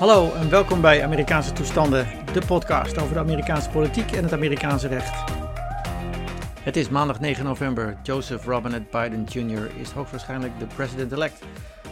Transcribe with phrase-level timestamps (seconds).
[0.00, 4.88] Hallo en welkom bij Amerikaanse Toestanden, de podcast over de Amerikaanse politiek en het Amerikaanse
[4.88, 5.30] recht.
[6.60, 7.98] Het is maandag 9 november.
[8.02, 9.70] Joseph Robinette Biden Jr.
[9.76, 11.44] is hoogstwaarschijnlijk de president-elect.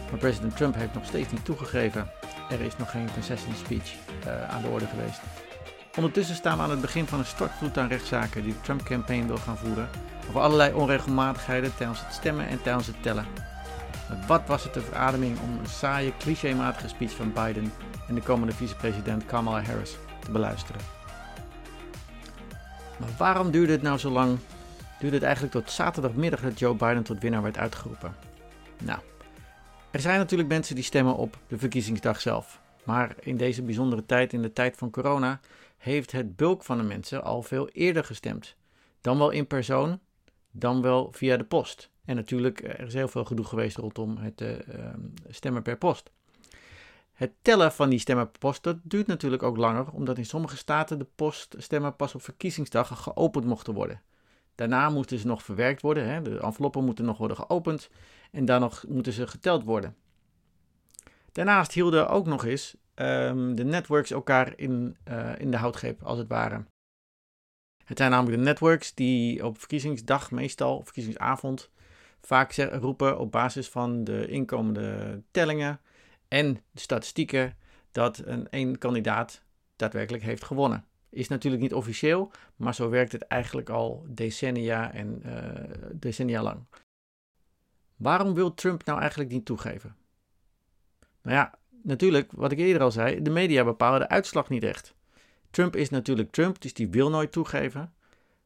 [0.09, 2.11] Maar president Trump heeft nog steeds niet toegegeven.
[2.49, 3.93] Er is nog geen concession speech
[4.25, 5.19] uh, aan de orde geweest.
[5.95, 9.37] Ondertussen staan we aan het begin van een stortvloed aan rechtszaken die de Trump-campaign wil
[9.37, 9.89] gaan voeren.
[10.29, 13.25] Over allerlei onregelmatigheden tijdens het stemmen en tijdens het tellen.
[14.27, 17.71] Wat was het de verademing om een saaie, clichématige speech van Biden
[18.09, 20.81] en de komende vicepresident Kamala Harris te beluisteren.
[22.99, 24.37] Maar waarom duurde het nou zo lang?
[24.99, 28.15] Duurde het eigenlijk tot zaterdagmiddag dat Joe Biden tot winnaar werd uitgeroepen?
[28.83, 28.99] Nou,
[29.91, 32.61] er zijn natuurlijk mensen die stemmen op de verkiezingsdag zelf.
[32.83, 35.39] Maar in deze bijzondere tijd, in de tijd van corona,
[35.77, 38.55] heeft het bulk van de mensen al veel eerder gestemd.
[39.01, 39.99] Dan wel in persoon,
[40.51, 41.89] dan wel via de post.
[42.05, 44.49] En natuurlijk, er is heel veel gedoe geweest rondom het uh,
[45.27, 46.11] stemmen per post.
[47.19, 50.99] Het tellen van die stemmen per post, duurt natuurlijk ook langer, omdat in sommige staten
[50.99, 54.01] de poststemmen pas op verkiezingsdag geopend mochten worden.
[54.55, 56.21] Daarna moeten ze nog verwerkt worden, hè?
[56.21, 57.89] de enveloppen moeten nog worden geopend
[58.31, 59.95] en nog moeten ze geteld worden.
[61.31, 66.17] Daarnaast hielden ook nog eens um, de networks elkaar in, uh, in de houtgreep, als
[66.17, 66.65] het ware.
[67.85, 71.69] Het zijn namelijk de networks die op verkiezingsdag, meestal verkiezingsavond,
[72.21, 75.79] vaak roepen op basis van de inkomende tellingen
[76.29, 77.57] en de statistieken
[77.91, 79.43] dat een één kandidaat
[79.75, 80.85] daadwerkelijk heeft gewonnen.
[81.09, 85.33] Is natuurlijk niet officieel, maar zo werkt het eigenlijk al decennia en uh,
[85.93, 86.65] decennia lang.
[87.95, 89.95] Waarom wil Trump nou eigenlijk niet toegeven?
[91.21, 94.95] Nou ja, natuurlijk, wat ik eerder al zei, de media bepalen de uitslag niet echt.
[95.49, 97.93] Trump is natuurlijk Trump, dus die wil nooit toegeven.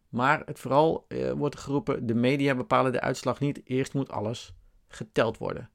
[0.09, 3.61] Maar het vooral uh, wordt geroepen, de media bepalen de uitslag niet.
[3.63, 4.53] Eerst moet alles
[4.87, 5.69] geteld worden.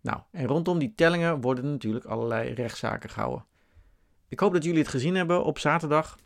[0.00, 3.44] Nou, en rondom die tellingen worden natuurlijk allerlei rechtszaken gehouden.
[4.28, 6.16] Ik hoop dat jullie het gezien hebben op zaterdag.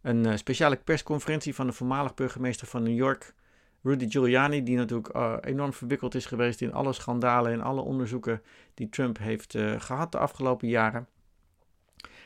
[0.00, 3.34] Een uh, speciale persconferentie van de voormalig burgemeester van New York,
[3.82, 8.42] Rudy Giuliani, die natuurlijk uh, enorm verwikkeld is geweest in alle schandalen en alle onderzoeken
[8.74, 11.06] die Trump heeft uh, gehad de afgelopen jaren.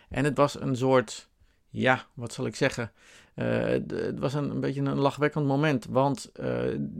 [0.08, 1.28] En het was een soort,
[1.70, 2.92] ja, wat zal ik zeggen?
[3.34, 6.32] het was een, een, beetje een lachwekkend moment, want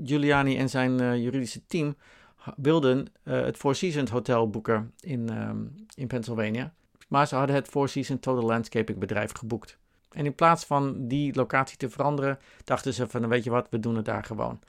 [0.05, 1.97] Giuliani en zijn juridische team
[2.57, 6.75] wilden uh, het Four Seasons Hotel boeken in, um, in Pennsylvania.
[7.09, 9.79] Maar ze hadden het Four Seasons Total Landscaping bedrijf geboekt.
[10.11, 13.81] En in plaats van die locatie te veranderen, dachten ze van, weet je wat, we
[13.81, 14.61] doen het daar gewoon.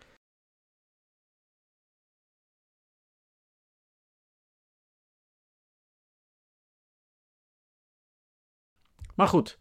[9.15, 9.59] Maar goed,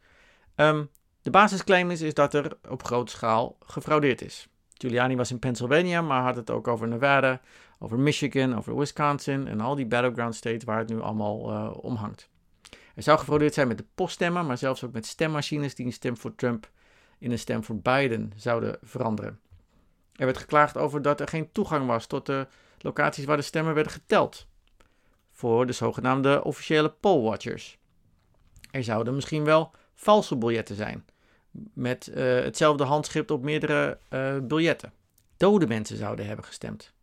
[0.56, 0.90] um,
[1.22, 4.48] de basisclaim is, is dat er op grote schaal gefraudeerd is.
[4.78, 7.40] Giuliani was in Pennsylvania, maar had het ook over Nevada,
[7.78, 11.94] over Michigan, over Wisconsin en al die battleground states waar het nu allemaal uh, om
[11.94, 12.28] hangt.
[12.94, 16.16] Er zou gefraudeerd zijn met de poststemmen, maar zelfs ook met stemmachines die een stem
[16.16, 16.70] voor Trump
[17.18, 19.40] in een stem voor Biden zouden veranderen.
[20.12, 22.46] Er werd geklaagd over dat er geen toegang was tot de
[22.78, 24.46] locaties waar de stemmen werden geteld.
[25.30, 27.78] Voor de zogenaamde officiële pollwatchers.
[28.70, 31.04] Er zouden misschien wel valse biljetten zijn.
[31.72, 34.92] Met uh, hetzelfde handschrift op meerdere uh, biljetten.
[35.36, 36.94] Dode mensen zouden hebben gestemd.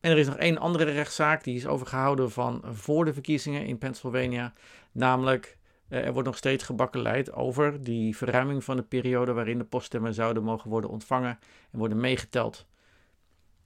[0.00, 3.78] En er is nog één andere rechtszaak, die is overgehouden van voor de verkiezingen in
[3.78, 4.52] Pennsylvania.
[4.92, 5.56] Namelijk,
[5.88, 10.14] eh, er wordt nog steeds gebakkeleid over die verruiming van de periode waarin de poststemmen
[10.14, 11.38] zouden mogen worden ontvangen
[11.70, 12.66] en worden meegeteld.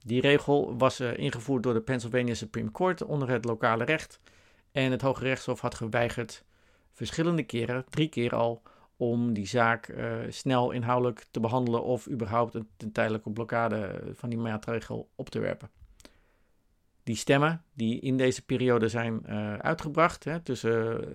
[0.05, 4.19] Die regel was ingevoerd door de Pennsylvania Supreme Court onder het lokale recht.
[4.71, 6.43] En het Hoge Rechtshof had geweigerd
[6.93, 8.61] verschillende keren, drie keer al,
[8.97, 14.39] om die zaak uh, snel inhoudelijk te behandelen of überhaupt een, tijdelijke blokkade van die
[14.39, 15.69] maatregel op te werpen
[17.07, 21.05] die stemmen die in deze periode zijn uh, uitgebracht, hè, tussen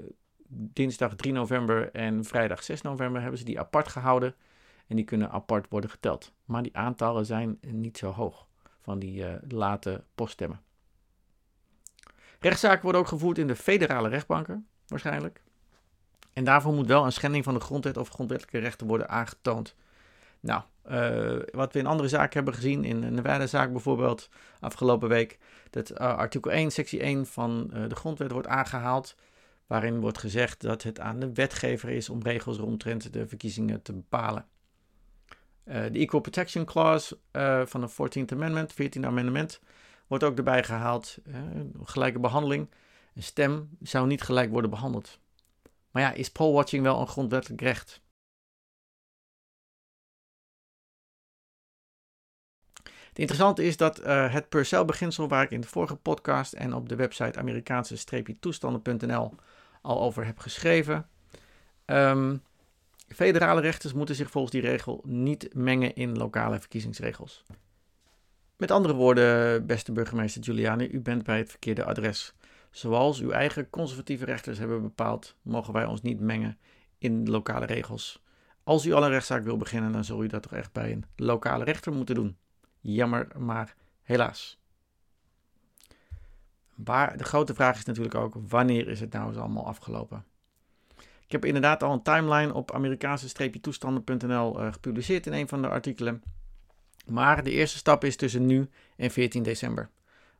[0.48, 4.34] dinsdag 3 november en vrijdag 6 november, hebben ze die apart gehouden.
[4.86, 6.32] En die kunnen apart worden geteld.
[6.44, 8.46] Maar die aantallen zijn niet zo hoog
[8.80, 10.60] van die late poststemmen.
[12.40, 15.42] Rechtszaken worden ook gevoerd in de federale rechtbanken, waarschijnlijk.
[16.32, 19.74] En daarvoor moet wel een schending van de grondwet of grondwettelijke rechten worden aangetoond.
[20.40, 24.28] Nou, uh, wat we in andere zaken hebben gezien, in de Nevada-zaak bijvoorbeeld,
[24.60, 25.38] afgelopen week,
[25.70, 29.16] dat uh, artikel 1, sectie 1 van uh, de grondwet wordt aangehaald,
[29.66, 33.92] waarin wordt gezegd dat het aan de wetgever is om regels rondtrent de verkiezingen te
[33.92, 34.46] bepalen.
[35.64, 37.18] de Equal Protection Clause
[37.64, 39.60] van de 14th Amendment, 14e amendement,
[40.06, 41.18] wordt ook erbij gehaald.
[41.82, 42.70] gelijke behandeling.
[43.14, 45.18] Een stem zou niet gelijk worden behandeld.
[45.92, 48.00] Maar ja, is pollwatching wel een grondwettelijk recht?
[52.82, 56.88] Het interessante is dat uh, het Purcell-beginsel, waar ik in de vorige podcast en op
[56.88, 59.34] de website Amerikaanse-toestanden.nl
[59.82, 61.08] al over heb geschreven.
[61.86, 62.42] Um,
[63.08, 67.44] federale rechters moeten zich volgens die regel niet mengen in lokale verkiezingsregels.
[68.56, 72.34] Met andere woorden, beste burgemeester Giuliani, u bent bij het verkeerde adres.
[72.72, 76.58] Zoals uw eigen conservatieve rechters hebben bepaald, mogen wij ons niet mengen
[76.98, 78.22] in lokale regels.
[78.64, 81.04] Als u al een rechtszaak wil beginnen, dan zul u dat toch echt bij een
[81.16, 82.36] lokale rechter moeten doen.
[82.80, 84.60] Jammer, maar helaas.
[86.74, 90.24] Maar de grote vraag is natuurlijk ook, wanneer is het nou eens allemaal afgelopen?
[91.24, 96.22] Ik heb inderdaad al een timeline op Amerikaanse-toestanden.nl uh, gepubliceerd in een van de artikelen.
[97.06, 99.90] Maar de eerste stap is tussen nu en 14 december.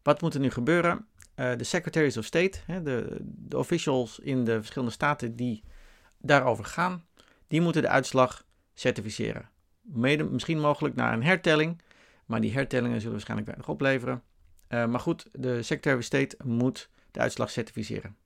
[0.02, 1.06] Wat moet er nu gebeuren?
[1.42, 5.62] Uh, de Secretaries of State, hè, de, de officials in de verschillende staten die
[6.18, 7.04] daarover gaan,
[7.46, 8.44] die moeten de uitslag
[8.74, 9.48] certificeren.
[10.30, 11.82] Misschien mogelijk naar een hertelling,
[12.26, 14.22] maar die hertellingen zullen waarschijnlijk weinig opleveren.
[14.68, 18.16] Uh, maar goed, de Secretary of State moet de uitslag certificeren.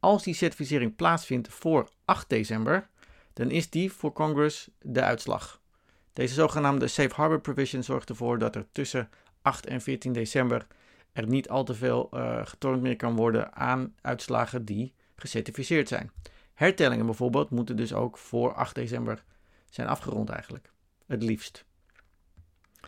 [0.00, 2.88] Als die certificering plaatsvindt voor 8 december,
[3.32, 5.60] dan is die voor Congress de uitslag.
[6.12, 9.08] Deze zogenaamde Safe Harbor Provision zorgt ervoor dat er tussen
[9.42, 10.66] 8 en 14 december
[11.12, 16.10] er niet al te veel uh, getornd meer kan worden aan uitslagen die gecertificeerd zijn.
[16.54, 19.24] Hertellingen bijvoorbeeld moeten dus ook voor 8 december
[19.70, 20.72] zijn afgerond eigenlijk.
[21.06, 21.64] Het liefst.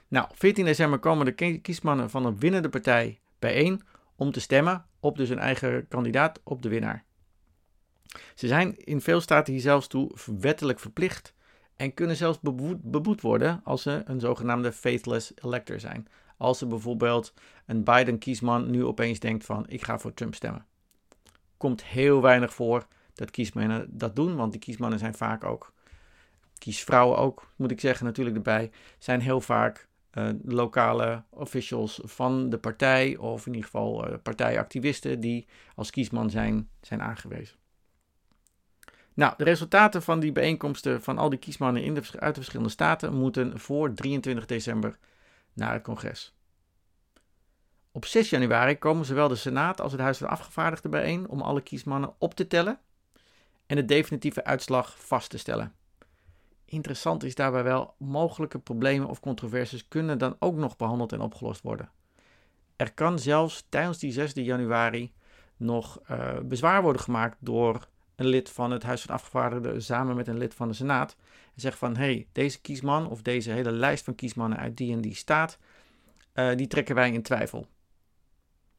[0.08, 3.82] Nou, 14 december komen de kiesmannen van een winnende partij bijeen
[4.16, 7.04] om te stemmen op dus een eigen kandidaat op de winnaar.
[8.34, 11.34] Ze zijn in veel staten hier zelfs toe wettelijk verplicht
[11.76, 12.38] en kunnen zelfs
[12.82, 16.08] beboet worden als ze een zogenaamde faithless elector zijn.
[16.36, 17.34] Als ze bijvoorbeeld
[17.66, 20.66] een Biden-kiesman nu opeens denkt van ik ga voor Trump stemmen.
[21.56, 25.72] Komt heel weinig voor dat kiesmannen dat doen, want die kiesmannen zijn vaak ook,
[26.58, 32.58] kiesvrouwen ook moet ik zeggen natuurlijk erbij, zijn heel vaak uh, lokale officials van de
[32.58, 37.56] partij of in ieder geval uh, partijactivisten die als kiesman zijn, zijn aangewezen.
[39.14, 43.14] Nou, de resultaten van die bijeenkomsten van al die kiesmannen in uit de verschillende staten
[43.14, 44.98] moeten voor 23 december
[45.52, 46.34] naar het congres.
[47.92, 51.60] Op 6 januari komen zowel de Senaat als het Huis van Afgevaardigden bijeen om alle
[51.60, 52.80] kiesmannen op te tellen
[53.66, 55.74] en de definitieve uitslag vast te stellen.
[56.64, 61.62] Interessant is daarbij wel, mogelijke problemen of controversies kunnen dan ook nog behandeld en opgelost
[61.62, 61.90] worden.
[62.76, 65.12] Er kan zelfs tijdens die 6 januari
[65.56, 67.88] nog uh, bezwaar worden gemaakt door
[68.22, 71.16] een lid van het Huis van Afgevaardigden samen met een lid van de Senaat.
[71.54, 74.92] En zegt van, hé, hey, deze kiesman of deze hele lijst van kiesmannen uit die
[74.92, 75.58] en die staat,
[76.34, 77.66] uh, die trekken wij in twijfel.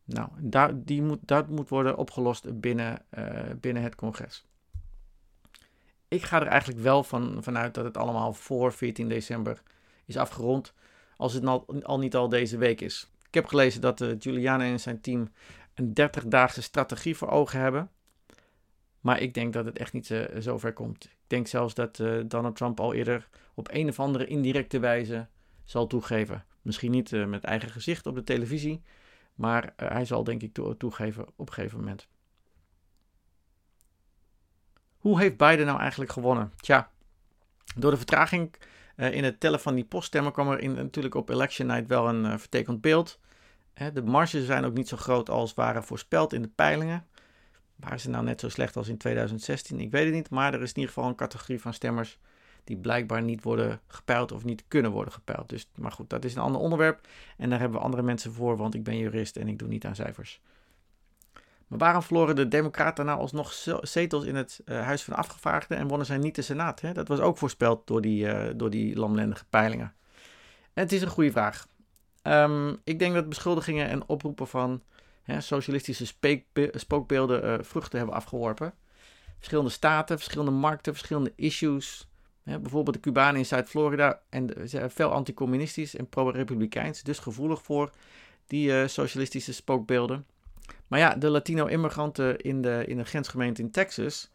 [0.05, 4.45] Nou, daar, die moet, dat moet worden opgelost binnen, uh, binnen het congres.
[6.07, 9.61] Ik ga er eigenlijk wel van, vanuit dat het allemaal voor 14 december
[10.05, 10.73] is afgerond.
[11.17, 13.11] Als het al, al niet al deze week is.
[13.27, 15.31] Ik heb gelezen dat uh, Giuliani en zijn team
[15.73, 17.89] een 30-daagse strategie voor ogen hebben.
[19.03, 21.03] Maar ik denk dat het echt niet uh, zover komt.
[21.03, 25.27] Ik denk zelfs dat uh, Donald Trump al eerder op een of andere indirecte wijze
[25.63, 26.45] zal toegeven.
[26.61, 28.81] Misschien niet met eigen gezicht op de televisie.
[29.35, 32.07] Maar hij zal denk ik toegeven op een gegeven moment.
[34.97, 36.51] Hoe heeft Biden nou eigenlijk gewonnen?
[36.55, 36.91] Tja,
[37.75, 38.55] door de vertraging
[38.95, 42.39] in het tellen van die poststemmen kwam er in, natuurlijk op election night wel een
[42.39, 43.19] vertekend beeld.
[43.93, 47.07] de marges zijn ook niet zo groot als waren voorspeld in de peilingen.
[47.83, 49.79] Waren ze nou net zo slecht als in 2016?
[49.79, 52.19] Ik weet het niet, maar er is in ieder geval een categorie van stemmers
[52.63, 55.49] die blijkbaar niet worden gepeild of niet kunnen worden gepeild.
[55.49, 58.57] Dus, maar goed, dat is een ander onderwerp en daar hebben we andere mensen voor,
[58.57, 60.41] want ik ben jurist en ik doe niet aan cijfers.
[61.67, 65.87] Maar waarom verloren de Democraten nou alsnog zetels in het uh, Huis van Afgevaardigden en
[65.87, 66.81] wonnen zij niet de Senaat?
[66.81, 66.93] Hè?
[66.93, 69.93] Dat was ook voorspeld door die, uh, door die lamlendige peilingen.
[70.73, 71.67] En het is een goede vraag.
[72.23, 74.81] Um, ik denk dat beschuldigingen en oproepen van
[75.23, 76.13] hè, socialistische
[76.73, 78.73] spookbeelden uh, vruchten hebben afgeworpen.
[79.37, 82.07] Verschillende staten, verschillende markten, verschillende issues.
[82.43, 87.91] Hè, bijvoorbeeld de Cubanen in Zuid-Florida en zijn veel anticommunistisch en pro-republikeins, dus gevoelig voor
[88.47, 90.25] die socialistische spookbeelden.
[90.87, 94.31] Maar ja, de Latino-immigranten in de, in de grensgemeente in Texas,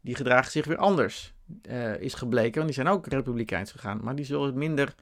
[0.00, 1.34] die gedragen zich weer anders,
[1.98, 2.54] is gebleken.
[2.54, 4.94] Want die zijn ook republikeins gegaan, maar die zullen minder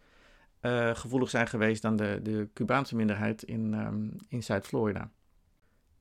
[0.93, 5.11] gevoelig zijn geweest dan de, de Cubaanse minderheid in, um, in Zuid-Florida.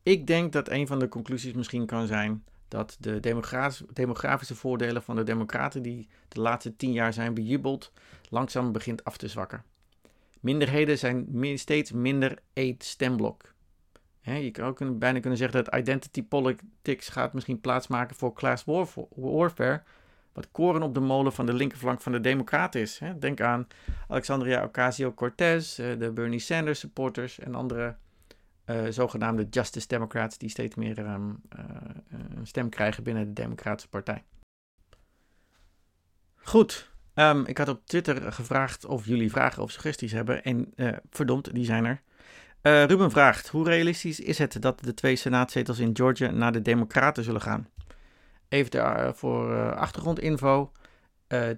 [0.08, 3.20] Ik denk dat een van de conclusies misschien kan zijn dat de
[3.94, 7.92] demografische voordelen van de Democraten, die de laatste tien jaar zijn bejubeld,
[8.30, 9.64] langzaam begint af te zwakken.
[10.40, 13.56] Minderheden zijn steeds minder één stemblok
[14.36, 18.64] je kan ook bijna kunnen zeggen dat identity politics gaat misschien plaatsmaken voor class
[19.16, 19.84] warfare.
[20.34, 23.02] Wat koren op de molen van de linkerflank van de Democraten is.
[23.20, 23.68] Denk aan
[24.08, 27.96] Alexandria Ocasio-Cortez, eh, de Bernie Sanders supporters en andere
[28.90, 31.34] zogenaamde Justice Democrats, die steeds meer ehm,
[32.36, 34.24] een stem krijgen binnen de Democratische Partij.
[36.36, 40.44] Goed, ehm, ik had op Twitter gevraagd of jullie vragen of suggesties hebben.
[40.44, 40.74] En
[41.10, 42.02] verdomd, die zijn er.
[42.62, 47.24] Ruben vraagt: Hoe realistisch is het dat de twee senaatzetels in Georgia naar de Democraten
[47.24, 47.70] zullen gaan?
[48.50, 50.72] Even daar voor achtergrondinfo.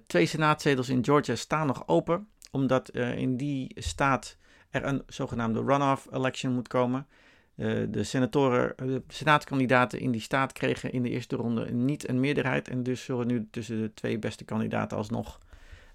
[0.07, 4.37] twee senaatzetels in Georgia staan nog open omdat uh, in die staat
[4.69, 7.07] er een zogenaamde runoff election moet komen.
[7.55, 12.09] Uh, de senatoren, eh, de senaatkandidaten in die staat kregen in de eerste ronde niet
[12.09, 12.67] een meerderheid.
[12.67, 15.39] En dus zullen nu tussen de twee beste kandidaten alsnog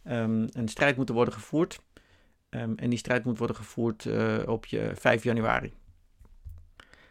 [0.07, 1.81] um, een strijd moeten worden gevoerd.
[2.51, 5.73] Um, en die strijd moet worden gevoerd uh, op je 5 januari.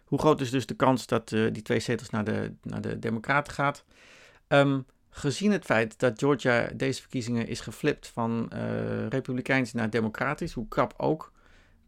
[0.03, 3.53] Hoe groot is dus de kans dat die twee zetels naar de, naar de Democraten
[3.53, 3.85] gaat?
[4.47, 8.51] Um, Gezien het feit dat Georgia deze verkiezingen is geflipt van
[9.09, 11.32] republikeins naar democratisch, hoe krap ook,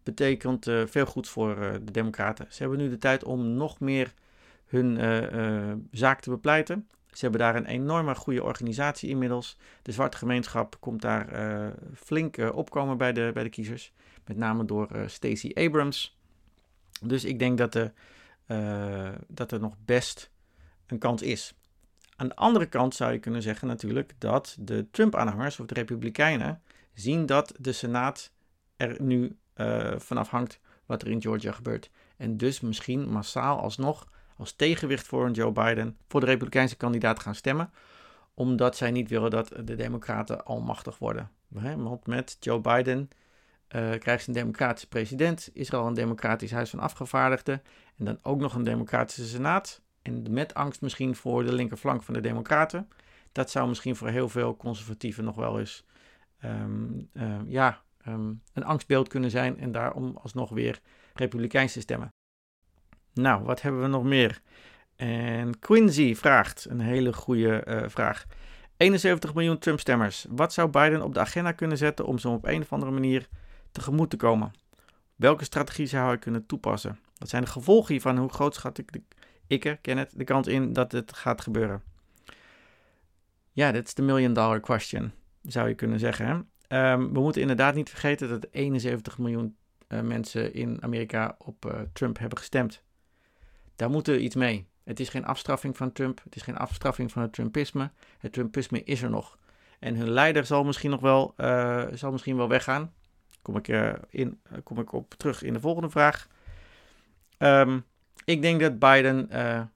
[0.05, 2.45] betekent uh, veel goeds voor uh, de democraten.
[2.49, 4.13] Ze hebben nu de tijd om nog meer
[4.65, 4.97] hun
[5.91, 6.87] zaak te bepleiten.
[7.11, 9.57] Ze hebben daar een enorme goede organisatie inmiddels.
[9.81, 11.27] De zwarte gemeenschap komt daar
[11.95, 13.93] flink opkomen bij de, bij de kiezers.
[14.25, 16.17] Met name door Stacey Abrams.
[17.01, 17.91] Dus ik denk dat, de,
[19.27, 20.31] dat er nog best
[20.87, 21.53] een kans is.
[22.15, 26.61] Aan de andere kant zou je kunnen zeggen natuurlijk dat de Trump-aanhangers of de Republikeinen
[26.93, 28.31] zien dat de Senaat
[28.77, 31.89] er nu uh, vanaf hangt wat er in Georgia gebeurt.
[32.17, 34.07] En dus misschien massaal alsnog
[34.37, 37.71] als tegenwicht voor een Joe Biden voor de Republikeinse kandidaat gaan stemmen.
[38.33, 41.31] Omdat zij niet willen dat de Democraten almachtig worden.
[41.47, 43.09] Want met Joe Biden
[43.75, 47.61] uh, krijgt ze een democratische president, is er al een democratisch huis van afgevaardigden
[47.95, 52.13] en dan ook nog een democratische senaat en met angst misschien voor de linkerflank van
[52.13, 52.89] de Democraten.
[53.31, 55.85] Dat zou misschien voor heel veel conservatieven nog wel eens
[56.43, 60.79] um, uh, ja, um, een angstbeeld kunnen zijn en daarom alsnog weer
[61.13, 62.13] Republikeins te stemmen.
[63.13, 64.41] Nou, wat hebben we nog meer?
[64.95, 68.25] En Quincy vraagt, een hele goede uh, vraag.
[68.77, 70.25] 71 miljoen Trump-stemmers.
[70.29, 73.27] Wat zou Biden op de agenda kunnen zetten om ze op een of andere manier
[73.71, 74.53] tegemoet te komen?
[75.15, 76.99] Welke strategie zou hij kunnen toepassen?
[77.17, 78.17] Wat zijn de gevolgen hiervan?
[78.17, 78.89] Hoe groot schat ik
[79.47, 81.83] ik ken het, de kans in dat het gaat gebeuren?
[83.51, 86.49] Ja, dat is de million dollar question, zou je kunnen zeggen.
[86.69, 89.55] Um, we moeten inderdaad niet vergeten dat 71 miljoen
[89.87, 92.83] uh, mensen in Amerika op uh, Trump hebben gestemd.
[93.75, 94.67] Daar moeten we iets mee.
[94.83, 97.91] Het is geen afstraffing van Trump, het is geen afstraffing van het Trumpisme.
[98.17, 99.37] Het Trumpisme is er nog.
[99.79, 102.93] En hun leider zal misschien nog wel, uh, zal misschien wel weggaan.
[103.41, 103.67] Kom ik,
[104.09, 106.27] in, kom ik op terug in de volgende vraag.
[107.37, 107.83] Um,
[108.25, 109.29] ik denk dat Biden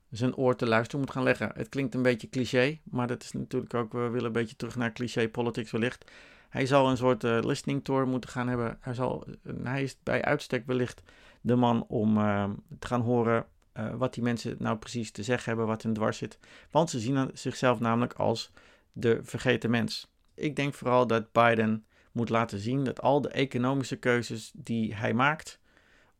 [0.10, 1.52] zijn oor te luisteren moet gaan leggen.
[1.54, 4.76] Het klinkt een beetje cliché, maar dat is natuurlijk ook, we willen een beetje terug
[4.76, 6.12] naar cliché politics wellicht.
[6.50, 8.78] Hij zal een soort uh, listening tour moeten gaan hebben.
[8.82, 9.26] Hij, zal,
[9.64, 11.02] hij is bij uitstek wellicht
[11.42, 13.46] de man om uh, te gaan horen
[13.98, 16.40] wat die mensen nou precies te zeggen hebben, wat hun dwars zit.
[16.72, 18.52] Want ze zien zichzelf namelijk als
[18.92, 20.12] de vergeten mens.
[20.34, 25.14] Ik denk vooral dat Biden moet laten zien dat al de economische keuzes die hij
[25.14, 25.60] maakt,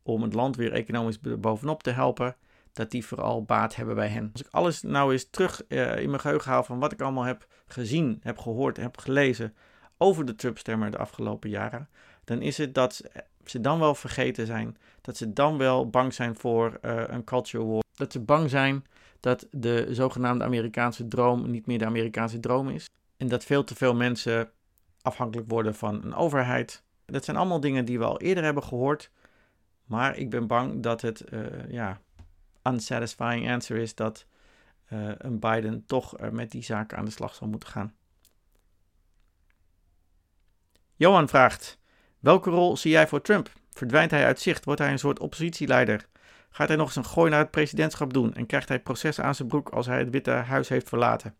[0.02, 2.36] om het land weer economisch bovenop te helpen,
[2.72, 4.30] dat die vooral baat hebben bij hen.
[4.32, 7.46] Als ik alles nou eens terug in mijn geheugen haal van wat ik allemaal heb
[7.66, 9.54] gezien, heb gehoord, heb gelezen
[10.02, 11.88] over de Trump-stemmer de afgelopen jaren,
[12.24, 13.02] dan is het dat
[13.44, 17.64] ze dan wel vergeten zijn, dat ze dan wel bang zijn voor uh, een culture
[17.64, 18.84] war, dat ze bang zijn
[19.20, 23.74] dat de zogenaamde Amerikaanse droom niet meer de Amerikaanse droom is en dat veel te
[23.74, 24.50] veel mensen
[25.02, 26.82] afhankelijk worden van een overheid.
[27.04, 29.10] Dat zijn allemaal dingen die we al eerder hebben gehoord,
[29.84, 32.00] maar ik ben bang dat het uh, ja,
[32.62, 34.26] unsatisfying answer is dat
[34.92, 37.94] uh, een Biden toch met die zaken aan de slag zal moeten gaan.
[41.00, 41.78] Johan vraagt:
[42.18, 43.50] Welke rol zie jij voor Trump?
[43.72, 44.64] Verdwijnt hij uit zicht?
[44.64, 46.06] Wordt hij een soort oppositieleider?
[46.50, 49.34] Gaat hij nog eens een gooi naar het presidentschap doen en krijgt hij processen aan
[49.34, 51.34] zijn broek als hij het Witte Huis heeft verlaten?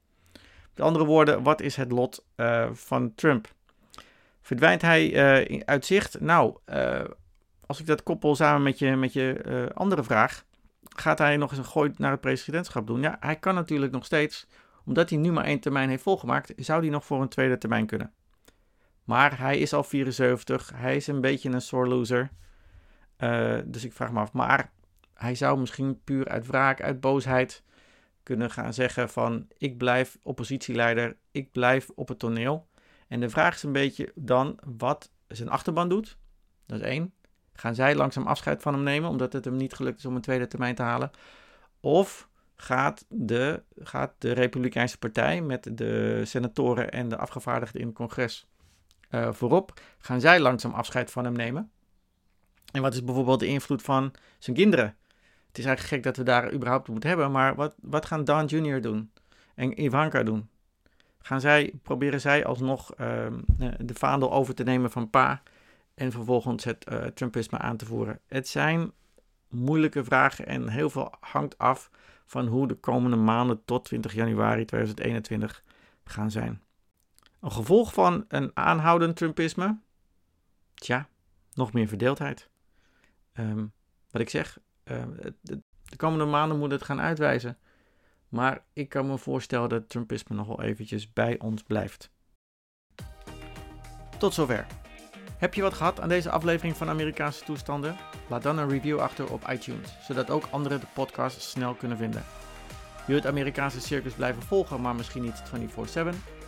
[0.74, 2.26] Met andere woorden, wat is het lot
[2.72, 3.48] van Trump?
[4.42, 6.20] Verdwijnt hij uit zicht?
[6.20, 6.56] Nou,
[7.66, 10.44] als ik dat koppel samen met je, met je andere vraag,
[10.96, 13.00] gaat hij nog eens een gooi naar het presidentschap doen?
[13.00, 14.46] Ja, hij kan natuurlijk nog steeds,
[14.84, 17.86] omdat hij nu maar één termijn heeft volgemaakt, zou hij nog voor een tweede termijn
[17.86, 18.12] kunnen.
[19.10, 22.30] Maar hij is al 74, hij is een beetje een sore loser.
[23.18, 24.72] Uh, dus ik vraag me af, maar
[25.14, 27.62] hij zou misschien puur uit wraak, uit boosheid
[28.22, 32.68] kunnen gaan zeggen van ik blijf oppositieleider, ik blijf op het toneel.
[33.08, 36.18] En de vraag is een beetje dan wat zijn achterban doet.
[36.66, 37.14] Dat is één.
[37.52, 40.20] Gaan zij langzaam afscheid van hem nemen omdat het hem niet gelukt is om een
[40.20, 41.10] tweede termijn te halen?
[41.80, 47.96] Of gaat de, gaat de Republikeinse Partij met de senatoren en de afgevaardigden in het
[47.96, 48.49] congres
[49.10, 51.70] uh, voorop, gaan zij langzaam afscheid van hem nemen?
[52.72, 54.96] En wat is bijvoorbeeld de invloed van zijn kinderen?
[55.46, 58.24] Het is eigenlijk gek dat we daar überhaupt op moeten hebben, maar wat, wat gaan
[58.24, 58.80] Don Jr.
[58.80, 59.12] doen
[59.54, 60.48] en Ivanka doen?
[61.18, 63.26] Gaan zij, proberen zij alsnog uh,
[63.78, 65.42] de vaandel over te nemen van pa
[65.94, 68.20] en vervolgens het uh, Trumpisme aan te voeren?
[68.26, 68.92] Het zijn
[69.48, 71.90] moeilijke vragen en heel veel hangt af
[72.26, 75.62] van hoe de komende maanden tot 20 januari 2021
[76.04, 76.62] gaan zijn.
[77.40, 79.78] Een gevolg van een aanhoudend Trumpisme?
[80.74, 81.08] Tja,
[81.54, 82.50] nog meer verdeeldheid.
[83.32, 83.72] Um,
[84.10, 87.58] wat ik zeg, de, de, komende maanden moet het gaan uitwijzen.
[88.28, 92.10] Maar ik kan me voorstellen dat Trumpisme nog wel eventjes bij ons blijft.
[94.18, 94.66] Tot zover.
[95.38, 97.96] Heb je wat gehad aan deze aflevering van Amerikaanse toestanden?
[98.28, 102.24] Laat dan een review achter op iTunes, zodat ook anderen de podcast snel kunnen vinden.
[103.06, 106.39] Wil je het Amerikaanse circus blijven volgen, maar misschien niet 24/7?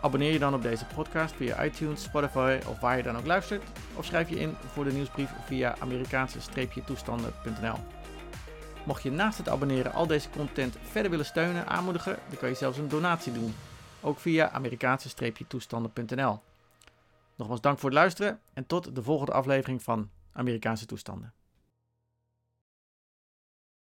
[0.00, 3.62] Abonneer je dan op deze podcast via iTunes, Spotify of waar je dan ook luistert.
[3.94, 7.76] Of schrijf je in voor de nieuwsbrief via Amerikaanse-toestanden.nl.
[8.84, 12.54] Mocht je naast het abonneren al deze content verder willen steunen, aanmoedigen, dan kan je
[12.54, 13.54] zelfs een donatie doen.
[14.00, 16.40] Ook via Amerikaanse-toestanden.nl.
[17.36, 21.35] Nogmaals dank voor het luisteren en tot de volgende aflevering van Amerikaanse toestanden.